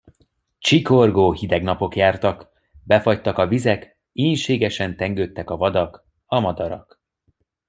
[0.59, 2.49] Csikorgó, hideg napok jártak,
[2.83, 7.01] befagytak a vizek, ínségesen tengődtek a vadak, a madarak.